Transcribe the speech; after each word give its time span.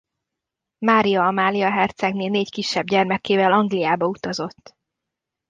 Mária 0.77 1.23
Amália 1.27 1.69
hercegné 1.71 2.27
négy 2.27 2.49
kisebb 2.51 2.85
gyermekével 2.85 3.51
Angliába 3.51 4.05
utazott. 4.05 4.75